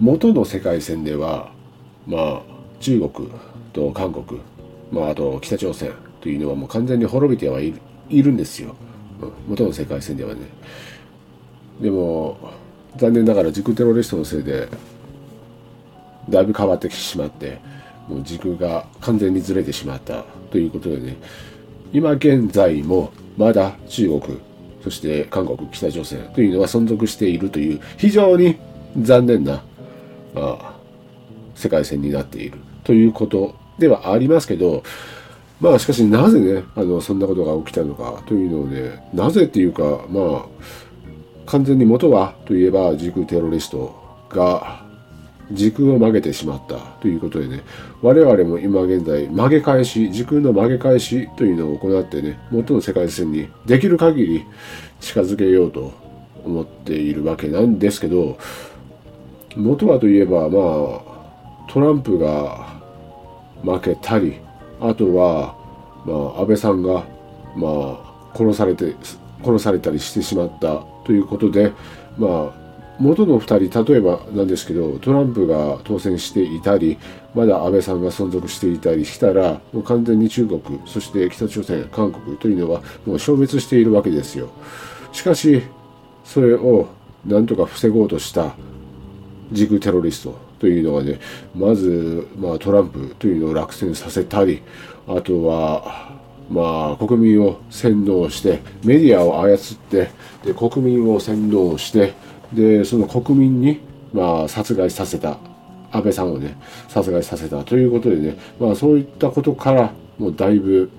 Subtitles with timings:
[0.00, 1.50] 元の世界線では
[2.06, 2.42] まあ
[2.80, 3.30] 中国
[3.72, 4.40] と韓国、
[4.90, 8.76] まあ、あと北朝鮮というのはもう完全に滅びてはいるいるんですよ、
[9.20, 10.42] うん、元の世界線ではね。
[11.80, 12.38] でも
[12.96, 14.68] 残念ながら軸テロリストのせいで
[16.28, 17.58] だいぶ変わってきてしまって
[18.08, 21.16] もう軸が完全にずれてしまったということでね。
[21.92, 24.40] 今現在もまだ中国
[24.82, 28.56] そして韓国北朝鮮というのは存続しているという非常に
[29.00, 29.62] 残念な、
[31.54, 32.58] 世界線になっている。
[32.84, 34.82] ということではありますけど
[35.60, 40.46] まあしかしなぜねあのそんなことが起きたのかというのをねなぜっていうかまあ
[41.46, 43.94] 完全に元はといえば時空テロリスト
[44.30, 44.84] が
[45.52, 47.62] 時空を曲げてしまったということでね
[48.02, 54.44] 我々も今現在曲げ返し時空の曲げ返しというのを行ってね元の世界線にできる限り
[55.00, 55.92] 近づけようと
[56.44, 58.38] 思っているわけなんですけど
[59.56, 61.16] 元はといえばまあ
[61.68, 62.76] トランプが
[63.62, 64.38] 負けたり
[64.80, 65.56] あとは
[66.04, 67.04] まあ安倍さんが
[67.56, 68.94] まあ殺されて
[69.42, 71.72] 殺されたりしてしまったということで
[72.18, 72.66] まあ
[72.98, 76.98] 元の2人例えばなんですけどトランプが当選していたり
[77.34, 84.48] まだ安倍さんが存続していたりしたらもう完全に中国そして北朝鮮韓国というのはもう消滅しているわけですよ。
[85.12, 85.62] しかし
[86.24, 86.88] それを
[87.24, 88.54] なんとか防ごうとした。
[89.52, 91.20] 時空テロリストというのがね
[91.54, 94.62] まず、まあ、トランプというのを落選させたり
[95.06, 96.16] あとは
[96.50, 99.58] まあ国民を洗脳してメディアを操っ
[99.90, 100.10] て
[100.44, 102.14] で国民を洗脳して
[102.52, 103.80] でその国民に、
[104.12, 105.38] まあ、殺害させた
[105.90, 106.56] 安倍さんをね
[106.88, 110.90] 殺害させたということでね、まあ、そういったことからもうだいぶ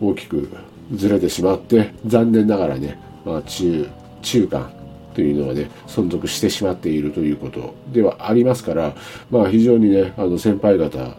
[0.00, 0.50] 大きく
[0.94, 3.88] ずれてしまって残念ながらね、まあ、中
[4.20, 4.81] 中間
[5.14, 8.94] というのがね存続してしまっているということではありますから
[9.30, 11.16] まあ非常にねあの先輩方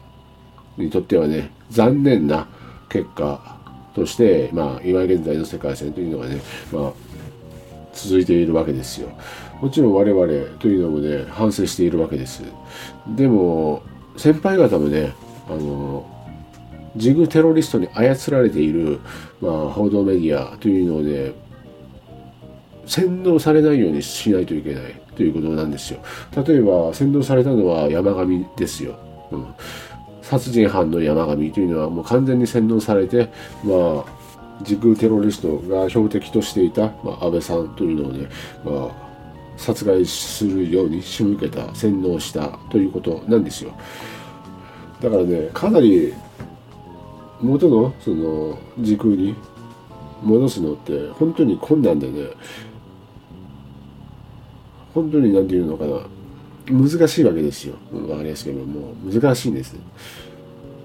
[0.77, 2.47] にとってはね残念な
[2.89, 3.59] 結果
[3.95, 6.93] として、まあ、今現在の世界線というのがね、まあ、
[7.93, 9.09] 続いているわけですよ。
[9.61, 12.43] もちろん我々というのもね反省しているわけです
[13.07, 13.81] でも
[14.17, 15.13] 先輩方もね
[15.47, 16.05] あの
[16.97, 18.99] ジグテロリストに操られている、
[19.39, 21.31] まあ、報道メディアというのをね
[22.85, 25.99] 洗脳されないようにしないといけないということなんですよ。
[26.45, 28.95] 例えば洗脳されたのは山上ですよ、
[29.31, 29.47] うん、
[30.21, 33.29] 殺人犯の山上というのはもう完全に洗脳されて
[33.63, 34.23] まあ
[34.61, 38.29] 時空テロリストが標的としていた、まあ、安倍さんというのをね、
[38.63, 38.91] まあ、
[39.57, 43.73] 殺害するように仕向けた洗脳したということなんですよ。
[45.01, 46.13] だからねかなり
[47.41, 49.35] 元のその時空に
[50.21, 52.29] 戻すのって本当に困難でね
[54.93, 56.07] 本当に何て言うのかな。
[56.69, 57.75] 難しいわけですよ。
[57.91, 59.75] 分かりやすけども難しいんです。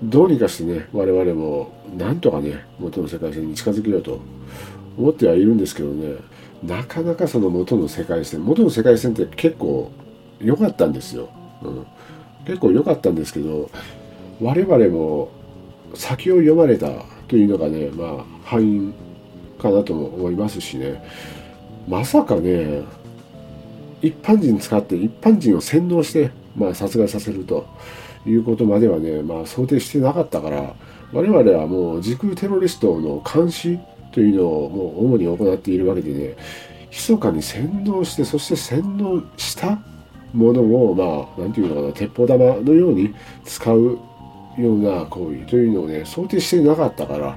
[0.03, 4.21] どうにかしてね我々もなんとかね元の世界線に近づけようと。
[4.99, 6.17] 思ってはいるんですけどね。
[6.65, 9.93] なかなかその元の世界線元の世界線って結構
[10.41, 11.29] 良かったんですよ、
[11.63, 11.87] うん、
[12.47, 13.71] 結構良かったんですけど
[14.41, 15.31] 我々も
[15.95, 16.89] 先を読まれた
[17.29, 18.93] というのがねまあ敗因
[19.63, 21.01] かなとも思いますしね。
[21.87, 22.83] まさかね
[24.03, 27.67] 一般人使って一般人を洗脳して、まあ、殺害させると
[28.27, 30.75] いうことまではね、まあ、想定してなかったから
[31.13, 33.79] 我々はもう時空テロリストの監視
[34.13, 36.37] というのをもう主に行っているわけでね
[36.91, 39.79] 密かに洗脳してそして洗脳した
[40.33, 43.99] ものをまあ何て言うのかな鉄砲玉のように使う
[44.59, 47.37] ような行為というのをね想定してなかったから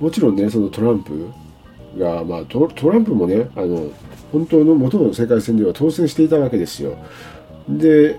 [0.00, 1.28] もちろんねそのトランプ
[1.98, 3.90] がまあトランプもねあの
[4.32, 6.96] 本当の元の世界戦では当選していたわけですよ。
[7.68, 8.18] で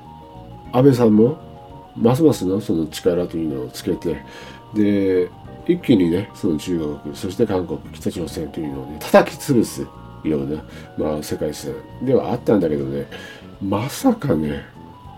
[0.71, 1.39] 安倍さんも
[1.95, 4.17] ますますのその力というのをつけて
[4.73, 5.29] で
[5.67, 9.81] 一気にねその中国そして韓国北朝鮮というのをね叩き潰す
[10.23, 10.63] ような、
[10.97, 13.07] まあ、世界線ではあったんだけどね
[13.61, 14.63] まさかね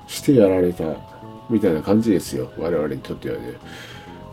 [0.07, 0.83] してやられた
[1.49, 3.53] みたいな感じですよ我々にとってはね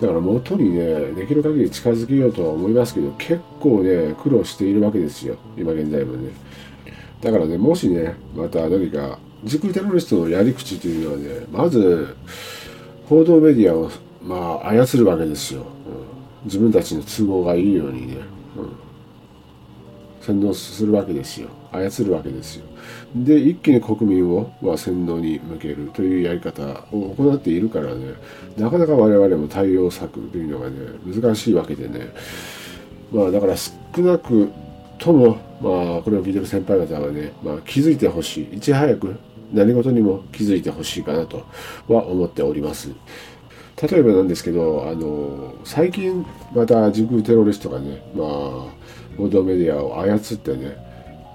[0.00, 6.30] だから元にねできる限り近づけようとは思いますけど結構ね苦労しているわけですよ今現在もね。
[7.20, 12.16] だからねもしねまた何か時空テロリストのやり口というのはねまず
[13.08, 13.90] 報道メディアを
[14.22, 15.62] まあ操るわけですよ。
[15.62, 15.66] うん。
[16.44, 18.16] 自分たちの都合がいいようにね、
[18.56, 21.48] うん、洗脳するわけですよ。
[21.72, 22.66] 操るわけですよ。
[23.14, 28.12] で一気に国民を、まあ、洗脳に向けるというやり方を行っているからね
[28.56, 30.76] なかなか我々も対応策というのがね
[31.06, 32.08] 難しいわけでね。
[33.12, 33.72] まあだから少
[34.02, 34.50] なく
[34.98, 38.56] ともまあこれを聞いてる先輩方はね、まあ、気づいてほしい。
[38.56, 39.16] いち早く
[39.52, 41.46] 何事にも気づいてほしいかなと
[41.88, 42.90] は思っております。
[43.80, 48.28] 例えばなんですけど、あの、最近また時空テロリストがね、まあ、
[49.16, 50.76] 報道メディアを操ってね、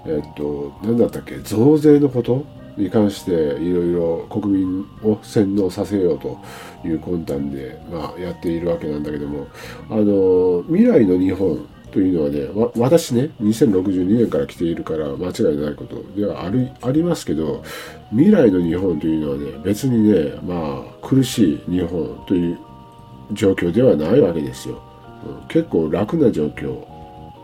[0.06, 2.44] えっと、何だったっけ、増税のこと？
[2.76, 6.38] に関していろいろ国民を洗脳させようと
[6.84, 9.46] いう魂胆で、まあ、やっているわけなんだけども、
[9.88, 17.62] あの、未来の日本というのはね、私ね、2062年から来ているから間違いないことではありありますけど、
[18.10, 22.58] 未来の日本というのはね、別にね、まあ、苦しい日本という
[23.32, 24.82] 状況ではないわけですよ。
[25.46, 26.82] 結構楽な状況、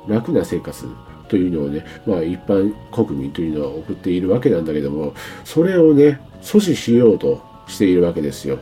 [0.09, 0.87] 楽な生活
[1.31, 8.59] というのをね、まあ一般国民というのは送っているわけなんだけども、それをね、阻止しようとしているわけですよ。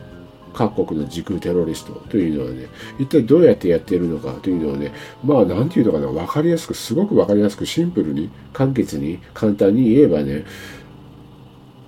[0.53, 2.67] 各国の時空テロリストというのはね、
[2.99, 4.93] 一体どうやってやっているのかというのをね、
[5.25, 10.45] まあなんていうのかな、わかりやすく、すごくわかりやすく、シンプルに、簡潔に、簡単に言えばね、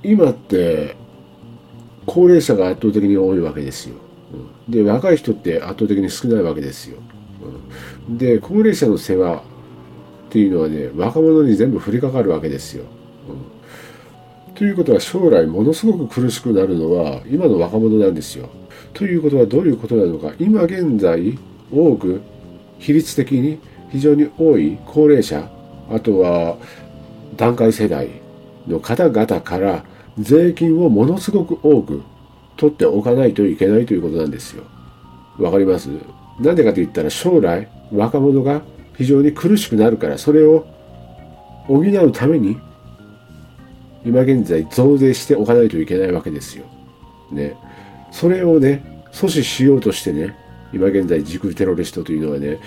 [0.02, 0.96] 今って、
[2.06, 3.96] 高齢者が圧倒的に多いわけですよ。
[4.68, 6.98] で、若い人って圧倒的に少ないわけですよ。
[8.08, 9.42] で、高齢者の世話
[10.30, 12.84] っていうのはね、若者に全部降りかかるわけですよ。
[14.48, 18.48] うん、ということは将来ものすごく苦しくなるのは今の若者なんですよ。
[18.94, 21.36] ということはどういうことなのか今現在
[21.72, 22.20] 多く
[22.78, 23.58] 比率的に
[23.90, 25.50] 非常に多い高齢者
[25.90, 26.56] あとは
[27.36, 28.08] 団塊世代
[28.68, 29.84] の方々から
[30.18, 32.02] 税金をものすごく多く
[32.56, 34.62] 取っておかないといけないということなんですよ。
[35.38, 35.88] わかります？
[36.38, 38.62] なんでかと言ったら将来若者が
[39.00, 40.66] 非常に苦しくなるからそれを
[41.66, 42.58] 補うために
[44.04, 46.66] 今現在増税しておかないといけないわけですよ。
[47.32, 47.56] ね。
[48.12, 50.36] それをね、阻止しようとしてね、
[50.74, 52.58] 今現在時空テロリストというのはね、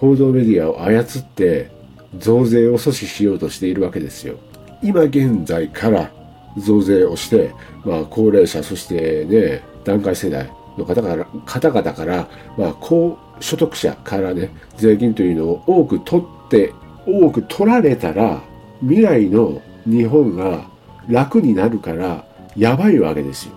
[0.00, 1.70] 報道メディアを操って
[2.16, 4.36] 増税を阻止しようとしているわけですよ。
[4.82, 6.10] 今現在から
[6.56, 7.52] 増税をして、
[7.84, 16.72] まあ高齢者、そしてね、団塊世代の方から方々から、まあ高所得者からね、税金というのを多く取って、
[17.06, 18.42] 多く取られたら、
[18.80, 20.66] 未来の日本が
[21.08, 22.24] 楽になるから、
[22.56, 23.54] やばいわけですよ。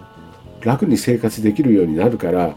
[0.62, 2.56] 楽に生活できるようになるから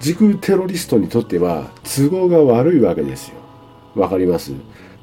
[0.00, 3.34] 時空テロリストにとっては都合が悪いわけですよ。
[3.94, 4.52] わかります？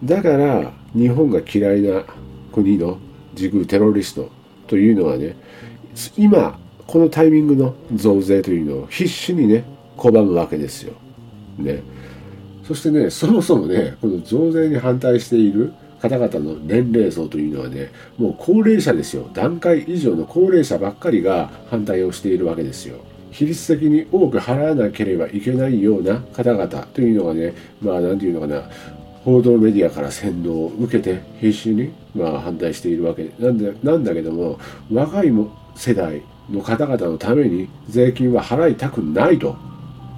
[0.03, 2.03] だから日本が嫌いな
[2.51, 2.97] 国の
[3.35, 4.29] 時空テロリスト
[4.67, 5.37] というのはね
[6.17, 9.63] 今このタイミングの増税というのを必死にね
[9.95, 10.93] 拒むわけですよ。
[11.59, 11.83] ね。
[12.63, 15.71] そしてねそもそもねこの増税に反対している
[16.01, 19.29] 方々の年齢層というのはね、もう高齢者ですよ。
[19.35, 22.97] 段階以上の高齢者ばっかりが反対をしているわけですよ。
[23.29, 28.63] 比率的に多く払わなければいけないような方々というのがね、まあ何て言うのかな、
[29.23, 34.57] 報道メディアから先導を受けて必死に、まあ、反対しているわけなんでなんだけども
[34.91, 39.55] 若いも世代の方々のために税金は払いたくないと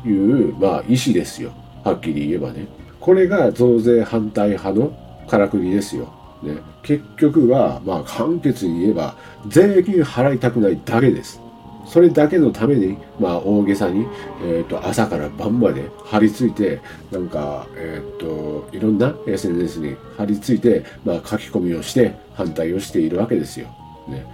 [0.06, 1.52] いう、まあ、意思ですよ
[1.84, 2.68] はっきり言えばね
[3.02, 4.94] これが増税反対派の
[5.28, 6.14] からくりですよ。
[6.44, 9.16] ね、結局は、まあ、簡潔に言えば、
[9.48, 11.40] 税金払いたくないだけです。
[11.86, 14.08] それだけのために、まあ、大げさに、
[14.44, 16.80] えっ、ー、と、朝から晩まで張り付いて、
[17.12, 23.68] なんか、えっ、ー、と、いろんな SNS に張り付いて、まあ、書き込みをして反対をしているわけですよ。
[24.08, 24.26] ね。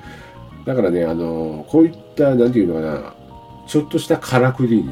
[0.67, 3.13] だからね、あの、こういった、なんていうのかな、
[3.65, 4.91] ちょっとしたからくりに、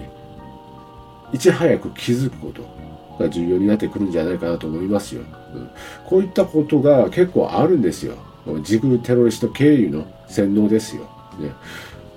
[1.32, 2.76] いち早く気づくこと。
[3.20, 5.22] が重要になってくるんじゃないかなと思いますよ。
[5.54, 5.70] うん、
[6.06, 8.16] こういったことが結構あるんですよ。
[8.62, 11.04] 時空テロリスト経由の洗脳ですよ。
[11.40, 11.52] ね、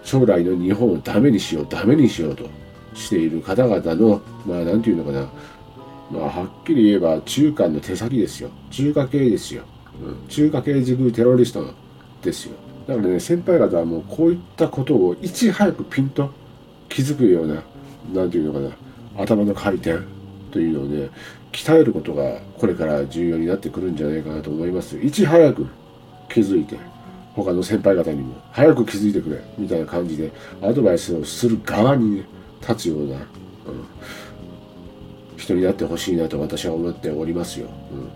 [0.03, 2.49] 将来の日本をダメにしよう、ダメにしようと
[2.95, 5.29] している方々の、まあ、なんていうのかな、
[6.11, 8.50] まあ、はっきり言えば中間の手先ですよ。
[8.71, 9.62] 中華系ですよ。
[10.03, 11.73] うん、中華系時空テロリスト
[12.23, 12.57] ですよ。
[12.88, 16.33] だからね、先輩方はもうこういったことをいち早くピンと
[16.88, 17.62] 気づくような、
[18.12, 18.75] なんていうのか
[19.16, 19.99] な、頭の回転、
[20.50, 21.11] というのをね
[21.52, 24.99] 鍛えることがこれから重要になってくるんじゃないかなと思います。
[24.99, 25.66] いち早く
[26.28, 26.76] 気づいて
[27.35, 32.25] 他の先輩方にも早く気づいてくれみたいな感じでアドバイスをする側にね
[32.61, 33.23] 立つような、うん、
[35.37, 38.11] 人になってほしいなと私は思っておりますよ、うん、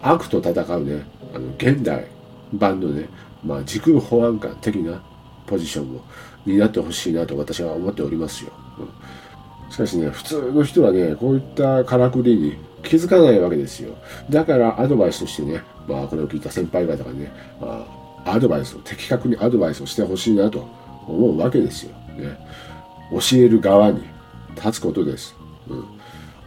[0.00, 1.02] 悪と戦うね
[1.34, 2.06] あの現代
[2.52, 3.08] 版のね、
[3.44, 5.02] まあ、時空保安官的な
[5.46, 6.00] ポジションを
[6.46, 8.88] 担ってほしいなと私は思っておりますよ、うん
[9.74, 13.92] しかしね、普通の人はね、こういったからくりに気づかないわけですよ。
[14.30, 17.84] だからアドバイスとしてね、まあこれを聞いた先輩方がね、ま
[18.24, 20.68] あ、アドバイスを、的確にアドバイスをしてほしいなと
[21.08, 21.96] 思うわけですよ。
[22.16, 22.38] ね。
[23.10, 24.00] 教える側に
[24.54, 25.34] 立つことです。
[25.68, 25.84] うん。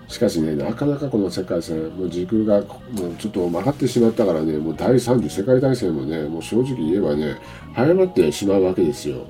[0.08, 7.36] しかしね、なかなかこの世界線、もう時空がもうちょっと曲がってしまったからね、もう第3次世界大戦もね、もう正直言えばね、
[7.74, 9.26] 早まってしまうわけですよ。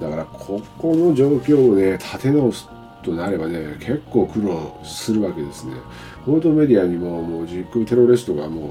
[0.00, 2.68] だからここの状況をね立て直す
[3.02, 5.74] となればね結構苦労するわけですね
[6.24, 8.70] 報道メディアにももう実空テロリストがもう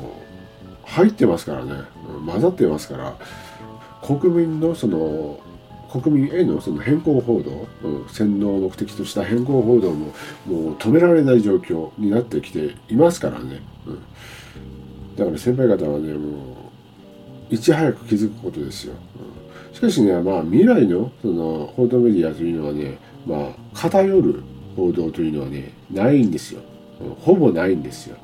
[0.85, 1.73] 入ってますからね
[2.25, 3.15] 混ざってますから
[4.01, 5.39] 国民のその
[6.01, 10.13] 国民へのその変更報道、うん、洗脳を目的とした変更報道も
[10.45, 16.67] もう止められない状況になってきていますからね、うん、だから先輩方はねもう
[17.49, 19.75] いち早く気づくことですよ、うん。
[19.75, 24.43] しかしね、まあ、未来のその報道メディアというのはね、まあ、偏る
[24.75, 26.61] 報道というのはね、ないんですよ。
[27.01, 27.15] うん。
[27.15, 28.17] ほぼないんですよ。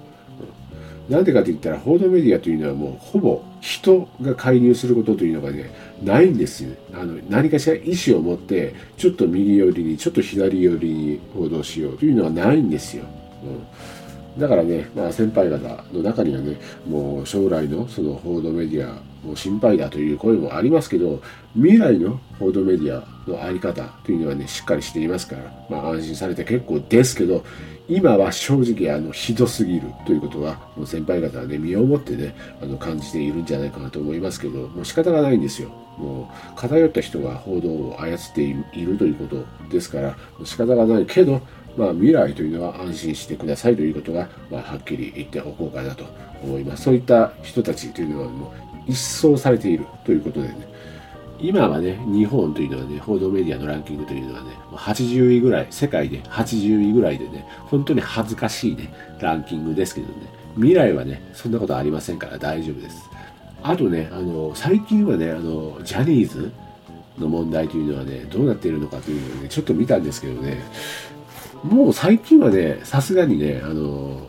[1.10, 6.76] なんでかと言ったら、報道メディアというのはもうほぼ人が介入することというのがね、ないんですよ。
[6.94, 13.04] あの何かしら意思を持って、ちょっと右寄りに、ちょっと左寄りに報道しようというのはないんですよ。
[14.36, 16.58] うん、だからね、まあ、先輩方の中にはね、
[16.88, 21.22] もう将来のその報道メディアもう心配だという声もありますけど、
[21.56, 27.44] 未来の報道メディアの在り方というのはね、しっかりしていますから、まあ安心されて結構ですけど、
[27.88, 35.70] 今は正直あのひどすぎるということは、もう先輩方はね、身をもってね、あの感じているんじゃないかなと思いますけど、もう仕方がないんですよ。
[35.98, 41.42] もう偏った人が報道を操っているということですから、仕方がないけど、
[41.75, 46.06] まあ、未来というのは安心してくださいということが、まあ、はっきり言っておこうかなと
[46.44, 46.84] 思います。
[46.84, 48.54] そういった人たちというのはも
[48.88, 50.73] う一掃されているということでね、
[51.40, 60.13] 今はね、日本というのはね、報道メディアのランキングというのはね、80位ぐらい、世界で80位ぐらいでね、本当に恥ずかしいね、ランキングですけどね、
[60.56, 63.10] 未来はね、そんなことありませんから大丈夫です。
[63.62, 66.52] あとね、あの、最近はね、あの、ジャニーズ
[67.18, 70.63] の問題というのはね、どうなっているのかというのをね、ちょっと見たんですけどね、
[71.63, 74.28] もう最近はね、さすがにね、あの、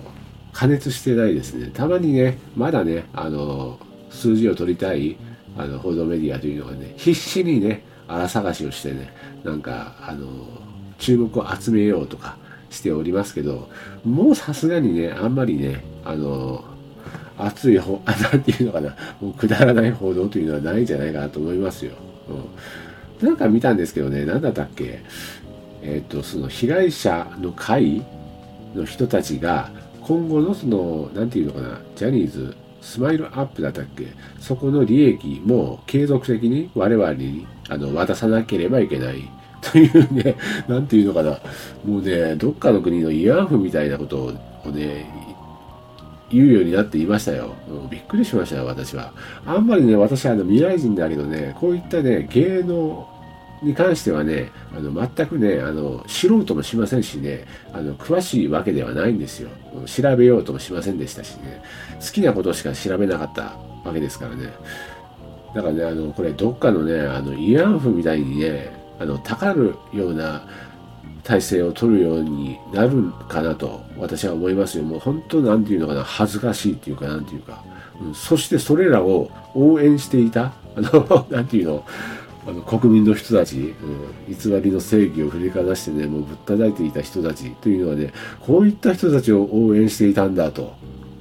[0.52, 1.70] 加熱してないですね。
[1.75, 3.78] たまにね、まだね、あの、
[4.11, 5.16] 数字を取りたい
[5.56, 9.12] あの報道メディアというのがね必死にね荒探しをしてね
[9.44, 10.26] なんかあの
[10.99, 12.37] 注目を集めようとか
[12.70, 13.68] しておりますけど
[14.04, 16.64] もうさすがにねあんまりねあの
[17.38, 21.92] 熱い方、あ、 なんていうのかな、もうくだらない報道というのはないんじゃないかなと思いますよ。
[23.20, 25.02] うん、なんか見たんですけどね、なんだったっけ、
[25.82, 28.02] えっ、ー、と、その被害者の会
[28.75, 29.70] の人たちが、
[30.00, 34.06] 今後のその、なんていうのかな、ジャニーズスマイルアップだったっけ？
[34.38, 39.28] そこの利益も継続的に我々にあの渡さなければいけない
[39.62, 40.36] というね、
[40.68, 41.38] なんていうのかな、
[41.84, 44.34] もうね、どっかの国の慰安婦みたいなこと
[44.66, 45.06] をね、
[46.30, 47.54] 言うようになっていましたよ。
[47.90, 49.12] びっくりしましたよ、私は。
[49.46, 53.08] あんまりね、私はあの未来人だけどね、こういったね、芸能
[53.64, 59.50] に関してはね、あの全くね、あの素人もしませんしね、あの詳しいわけではないんですよ。
[59.87, 61.62] 調べようともしませんでしたしね、
[62.00, 64.52] 好きなことしか調べなかったわけですからね。
[65.54, 70.47] だからね、あのこれ、どっかのね、あの慰安婦みたいにね、あのたかるような
[71.23, 74.85] 体制を取るようになるかなと私は思いますよ。
[74.85, 77.62] もう本当なんていうのかな、恥ずかしいっていうか、なんていうか。
[78.00, 81.85] うん、そしてそれらを応援していた、あの、 なんていうの、
[82.46, 83.74] あの国民の人たち、
[84.28, 90.74] うん、偽りの正義を振りかざしてね、もうぶったたいていた人たちというのはね、こういった人たちを応援していたんだと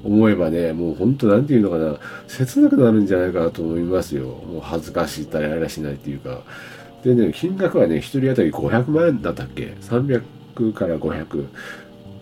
[0.03, 4.25] 思えばね、もう本当なんていうのかな、切なくなるんじゃないかなと思いますよ。
[4.25, 6.41] もう恥ずかしいったらやらしないっていうか。
[7.03, 11.47] でね、金額はね、1人当たり500万円だったっけ ?300 から500。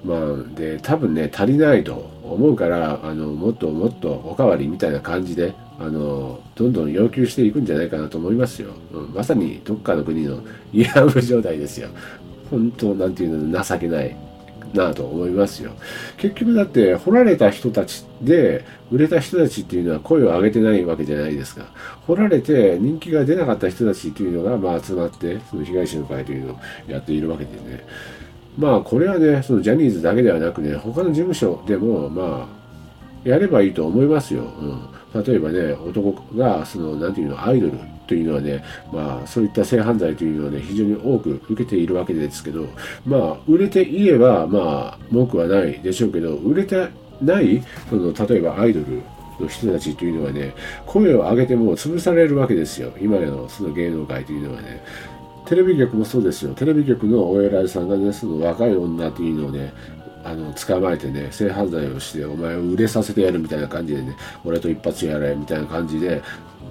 [0.03, 5.53] まあ、で、多分ね、足りないと思うから、あの、もっともっとおかわりみたいな感じで、
[5.83, 11.89] あのどんどん要求していくんじゃないかなと思いますよ、うん、まさにどっかの国の慰安婦状態ですよ。
[12.51, 14.15] 本当なんていうの情けない
[14.73, 15.71] なと思いますよ。
[16.17, 21.65] 結局だって掘られた人たちで売れた人たちっていうのは声を上げてないわけじゃないですか。
[22.07, 27.85] 掘られて人気が出なかった人たちっていうのがまあ集まってその被害者の会というのをやっているわけでね。
[28.57, 32.47] まあこれはねそのジャニーズだけではなくね他の事務所でもま
[33.25, 34.81] あやればいいと思いますよ、うん。
[35.13, 37.73] 例えばね、男が、その、なんていうの、アイドル
[38.07, 42.67] というのはね、まあ、そういった性犯罪というのはね、非常に多く受けているわけですけど、
[43.05, 46.89] まあ、売れていれば、まあ、文句はないでしょうけど、売れて
[47.21, 49.01] ない、その、例えばアイドル
[49.39, 50.53] の人たちというのはね、
[50.85, 52.91] 声を上げても潰されるわけですよ。
[53.01, 54.81] 今のその芸能界というのはね。
[55.45, 56.53] テレビ局もそうですよ。
[56.53, 59.73] テレビ局のお偉いさんがね、その若い女というのをね、
[60.23, 66.21] あの捕まえてね性犯罪をしてお前を売れさせてやるみたいな感じでね俺と一発やれみたいな感じで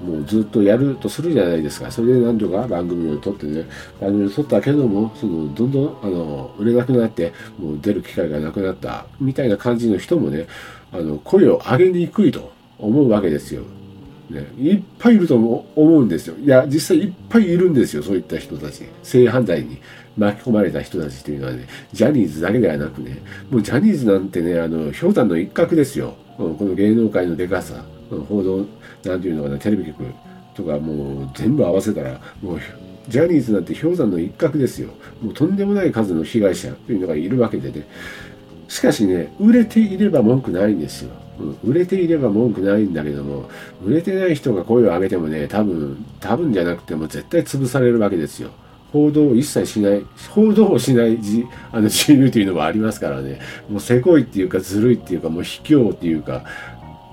[0.04, 3.64] もうずっとやるとするじゃないですかそれで何とか番組を撮ってね
[4.00, 10.46] 番組を撮ったけどもそのどんどんあの売れなくなってもう出る機会がなくなったみたいな感じの人もね
[10.92, 13.62] あの声を上げにくいと思うわけですよ。
[14.30, 16.36] ね、いっぱいいると思うんですよ。
[16.36, 18.84] いや、実際いっぱいいるんですよ、そういった人たち。
[19.02, 19.78] 性犯罪に
[20.16, 23.18] 巻き込まれた人たちというのはね、ジャニーズだけではなくね、
[23.50, 26.14] もうジャニーズなんてね、あの、氷山の一角ですよ。
[26.36, 27.84] この芸能界のでかさ、
[28.28, 28.66] 報道、
[29.04, 30.04] なんていうのかな、テレビ局
[30.54, 32.60] とかもう全部合わせたら、もう、
[33.08, 34.90] ジャニーズなんて氷山の一角ですよ。
[35.20, 37.86] もうとんでもない数の被害者というのがいるわけでね。
[38.68, 41.10] しかしね、売れていれば文句ないんですよ。
[41.64, 43.48] 売れていれば文句ないんだけども、
[43.84, 48.50] 売れてない人が声を上げてもね、多分、多分じゃなくても絶対潰されるわけですよ。
[48.92, 56.44] 報道を一切しない、報道をしない自あの自由というのもありますからね、もうせこいっていうかずるいっていうか、もう卑怯っていうか、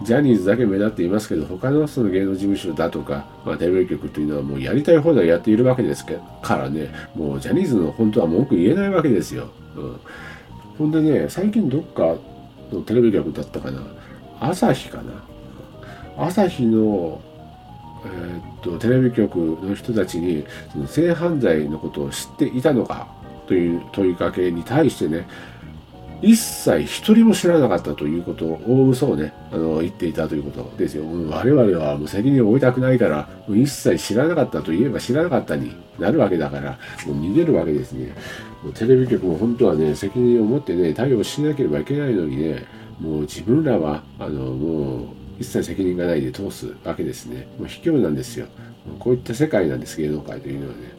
[0.03, 9.49] ジャニーズだけ目立っていますけど、他のその芸能事務所だとか、まあ、テレビ局というのはもうやりたい放題やっているわけですからね、もうジャニーズの本当は文句言えないわけですよ。
[9.75, 9.99] うん、
[10.77, 12.15] ほんでね、最近どっか
[12.71, 13.81] のテレビ局だったかな、
[14.39, 15.13] 朝日かな
[16.17, 17.21] 朝日の、
[18.05, 23.07] えー、っとテレビ局の人たちにその性犯罪のことを知っていたのか
[23.47, 25.27] という問いかけに対してね
[26.21, 31.03] 一切一人も知らなかったということを大嘘をねあの言っていたということですよ。
[31.05, 38.15] 我々はもう責任を負いたくないから一切知らなかったと言えば知らなかったになるわけだからもう逃げるわけですね。
[38.63, 42.65] もうテレビ局も本当はね責任を持ってね対応しなければいけないのにね
[42.99, 45.07] もう自分らはあのもう
[45.39, 47.47] 一切責任がないで通すわけですね。
[47.59, 48.47] もう卑怯なんですよ。
[48.99, 50.97] こういった世界なんです芸能界というのはね。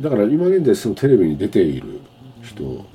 [0.00, 2.00] だから今現在そのテレビに出ている
[2.42, 2.86] 人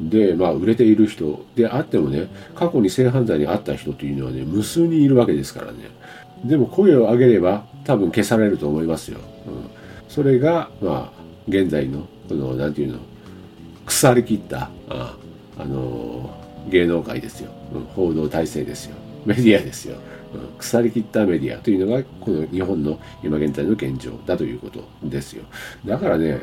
[0.00, 5.90] で、まあ、売れている人であってもね過去に性犯罪に遭った人というのはね無数にいるわけですからね
[6.44, 9.70] でも声を上げれば多分消されると思いますよ、うん、
[10.08, 12.98] それがまあ現在のこの何て言うの
[13.86, 15.16] 腐りきったあ
[15.58, 18.96] あの芸能界ですよ、うん、報道体制ですよ。
[19.24, 19.96] メディアですよ、
[20.34, 25.44] うん、腐りきったメディアというのがこの日本の今現在の現状だということですよ。
[25.84, 26.40] だからね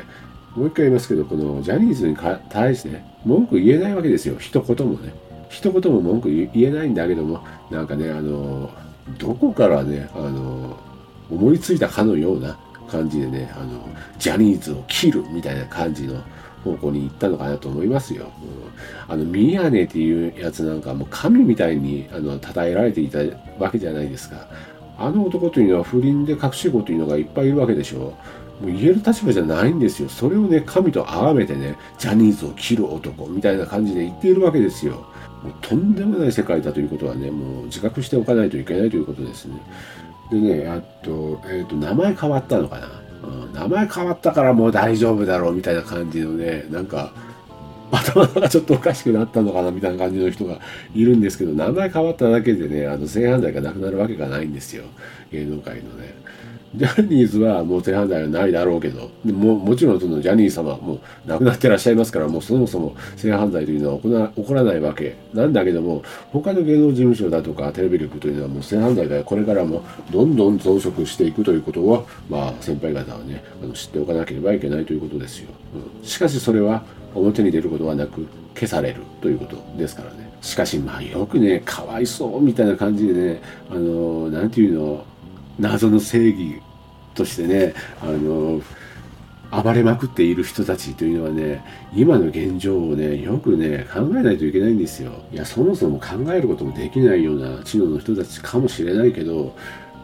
[0.56, 2.16] もう一回言いますけどこのジャニーズに
[2.48, 4.36] 対してね文句言えないわけですよ。
[4.38, 5.12] 一言もね。
[5.48, 8.70] 一言も文句言えないんだけどもなんかねあの
[9.18, 10.76] どこからねあの
[11.30, 13.80] 思いついたかのような感じでねあの
[14.18, 16.22] ジャニーズを切るみたいな感じの
[16.64, 18.30] 方向に行ったのかなと思いますよ。
[19.08, 23.18] うん、あの宮根っていうやつなんかもう神みたいにあの称えられていた
[23.58, 24.46] わけじゃないですか。
[24.98, 28.14] あの男というのは不倫で隠し子というのがいっぱいいるわけでしょ
[28.62, 28.66] う。
[28.66, 30.08] もう言える立場じゃないんですよ。
[30.08, 35.06] それをね、神と崇めてね、ジャニーズを切る男みたいな感じで言っているわけですよ。
[35.42, 39.54] もうとんでもない世界だということはね、もう自覚しておかないといけないということですね。
[40.30, 42.99] でね、あと、えっ、ー、と、名前変わったのかな。
[43.52, 47.12] 名前変わったからもう大丈夫だろうみたいな感じのね、なんか、
[47.90, 50.60] 頭がちょっとおかしくなったのかなみたいな感じの人が
[50.94, 54.84] いるんですけど、名前変わっただけでね、あの性犯罪がなくなるわけがないんですよ。
[55.32, 56.14] 芸能界のね。
[56.74, 64.02] ジャニーズはもう性犯罪はないだろうけど、でももちろんそのジャニー様も亡くなってらっしゃいますから、もうそもそも性犯罪というのは起
[64.34, 75.50] こ起こらないわけなんだけども、他の芸能事務所だとかテレビ局というのはもう性犯罪がこれからもどんどん増殖していくということを、まあ先輩方はね、あの知っておかなければいけないということですよ。
[76.00, 80.30] うん、しかしそれは表に出ることはなく消されるということですからね。
[80.40, 85.04] しかしまあよくね、かわいそうみたいな感じでね、あの、なんていうの、
[85.60, 86.62] 謎の正義
[87.14, 88.60] としてねあの
[89.50, 95.12] 暴れまくっている人たちというのはね今の現状をねよくね考えないといけないんですよ。
[95.32, 99.56] いやそもそも考えることもできないような知能の人たちかもしれないけど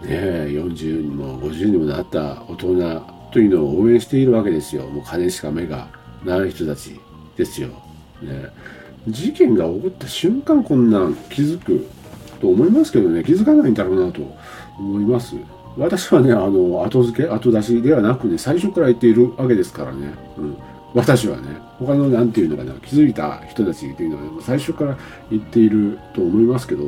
[0.02, 4.86] ね40にも50にもなった大人というのを応援しているわけですよ。
[4.88, 5.88] もう金しか目が
[6.24, 6.98] ない人たち
[7.36, 7.68] ですよ、
[8.22, 8.50] ね、
[9.06, 11.86] 事件が起こった瞬間こんなん気づく
[12.40, 14.36] と思いますけどね気づかないんだろうなと。
[14.78, 15.36] 思います
[15.76, 20.14] 私はね、あの、後付け、後出しではなくね、最初から言っているわけですからね。
[20.38, 20.56] うん。
[20.94, 24.96] 私はね、他の何て言うのかな、気づいた人たちっていうのは、ね、最初から
[25.30, 26.84] 言っていると思いますけど、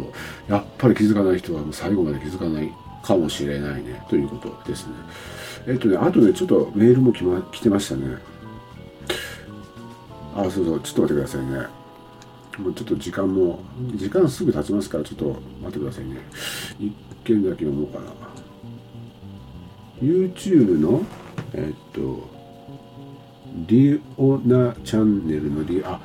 [0.49, 2.73] やっぱり気づかない人はもう最後まで気づかない
[3.03, 4.95] かもしれないね、ということですね。
[5.67, 8.17] えっとね、あとね、ちょっとメールも来,、ま、来てましたね。
[10.35, 11.78] あ、そうそう、ちょっと待ってくださいね。
[12.59, 13.61] もうちょっと時間も、
[13.95, 16.17] 時間すぐ経ちますから、ちょっと待ってくださいね。
[16.79, 16.93] 一
[17.25, 18.07] 件だけ読もうかな。
[20.03, 21.03] YouTube の
[21.55, 22.29] えっと
[23.67, 26.01] リオナチャンネルのリあ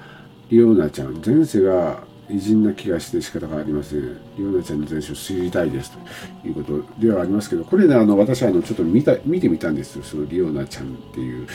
[0.50, 4.18] リオナちゃん前世が偉人な気がして仕方がありません。
[4.38, 11.48] リオナちゃんの前史を知りたいですということではありますけど、これね、あの私はあのちょっと見た見てみたんですよ、そのリオナちゃんっていう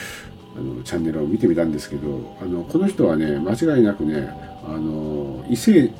[0.59, 4.29] あのチャンネルを見てみたんですけど、あのこの人はね、間違いなくね、
[4.65, 5.91] あの異星、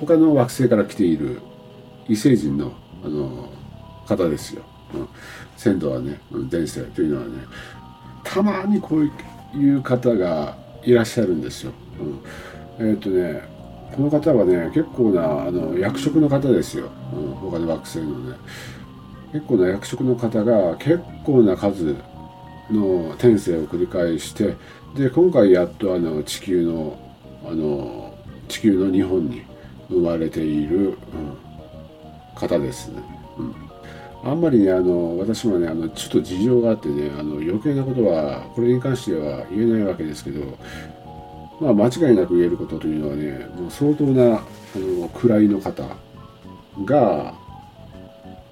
[0.00, 1.40] 他の惑星から来ている
[2.08, 2.72] 異星人の
[3.04, 3.50] あの
[4.06, 4.62] 方ですよ。
[4.94, 5.08] うん、
[5.56, 6.18] 先祖はね、
[6.50, 7.44] 前世というのはね、
[8.24, 11.72] たまにこういう方がいらっしゃるんですよ。
[12.78, 13.42] うん、えっ、とね、
[13.94, 16.88] この方はね、結構なあの役職の方ですよ。
[17.14, 18.36] うん、他の惑星のね。
[19.32, 21.94] 結構な役職の方が結構な数
[22.70, 24.56] の転生を繰り返して
[24.94, 26.98] で今回やっとあの地球の
[27.44, 28.14] あの
[28.48, 29.42] 地球の日本に
[29.88, 30.96] 生まれている、うん、
[32.34, 33.02] 方ですね。
[33.38, 40.58] うん、あんまりねあの私もねあのちょっと事情があってねあの余計なことはこれに関しては言えないわけですけど
[41.60, 44.40] まあ間違いなく言えることというのはねもう相当なあ
[44.76, 45.84] の位の方
[46.84, 47.34] が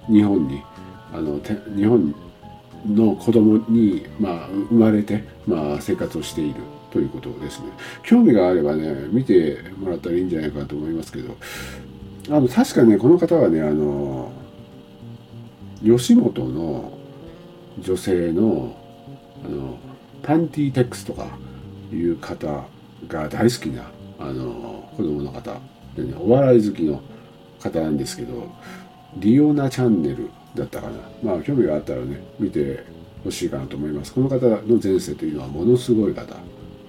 [0.07, 0.61] 日本に
[1.13, 1.39] あの
[1.75, 2.15] 日本
[2.87, 7.67] の子供に、まあ、生まれて、まあ、生活をしているということですね。
[8.03, 11.35] 興味があればね、見てもらったらいいんじゃないかと思いますけど、
[12.29, 14.31] あの、確かね、この方はね、あの、
[15.83, 16.97] 吉本の
[17.79, 18.75] 女性の、
[19.45, 19.77] あの、
[20.23, 21.27] パンティーテックスとか
[21.91, 22.65] いう方
[23.07, 25.59] が大好きな、あの、子供の方
[25.95, 27.01] でね、お笑い好きの
[27.59, 28.51] 方なんですけど、
[29.17, 30.97] リオナチャンネルだったかな。
[31.23, 32.83] まあ、興味があったらね、見て
[33.23, 34.13] ほしいかなと思います。
[34.13, 36.35] この方の前世というのはものすごい方。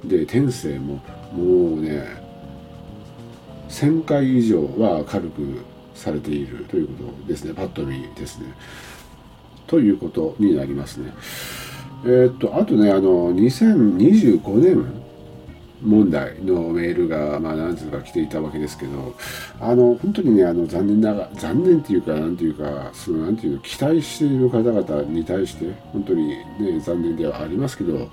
[0.04, 1.00] で、天性も
[1.32, 2.04] もうね、
[3.68, 5.60] 1000回以上は軽く
[5.94, 7.54] されているということですね。
[7.54, 8.54] パッと見ですね。
[9.66, 11.12] ということになりますね。
[12.04, 14.84] えー、っと、あとね、あの、2025年
[15.82, 19.14] 問題のメールが、まあ、何通か来ていたわけですけど、
[19.60, 28.10] あの、本当にね、あの、残念ながら、残念っていうか、なんていうか、その、なんていうの、期待している方々に対して、本当にね、残念ではありますけど、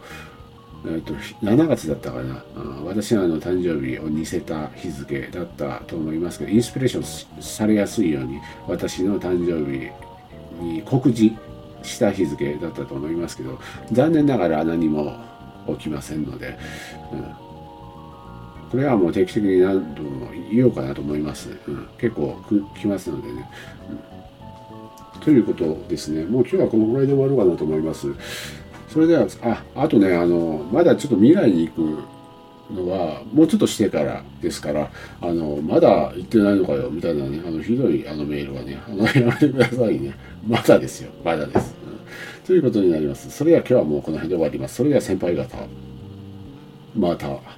[0.87, 2.43] えっと、7月だったかな、
[2.85, 9.89] 私のあの誕生日を似せた日付だったと思いますけど、インスピレーションされやすいように、私の誕生日
[10.63, 11.35] に告示
[11.81, 13.59] した日付だったと思いますけど、
[13.91, 15.15] 残念ながら何も
[15.69, 16.57] 起きませんので、
[17.11, 17.44] うん。
[18.71, 21.49] これはもう定期的に何度も言おうかなと思います。
[21.67, 22.35] うん、結構
[22.79, 23.49] 来ますのでね、
[25.15, 25.21] うん。
[25.21, 26.25] ということですね。
[26.25, 28.07] もう今日はこのぐらいで終わるかなと思います。
[28.89, 34.89] それでは、あ、あとね、あの、まだちょっと未来に行くのは、もうちょっとしてからですから、
[35.21, 40.13] あの、まだ行ってないのかよ、みたいなね、あの、ひどいあのメールはね、あの、やめてくださいね。
[40.47, 41.11] まだですよ。
[41.23, 41.75] まだです。
[42.39, 43.29] うん、ということになります。
[43.29, 44.75] それでは今日はもうこの辺で終わります。
[44.75, 45.57] それでは先輩方、
[46.95, 47.54] また。